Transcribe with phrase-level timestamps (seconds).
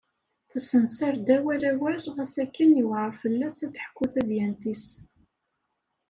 [0.51, 4.85] Tessensar-d awal awal ɣas akken yuɛer fell-as ad d-teḥku tadyant-is.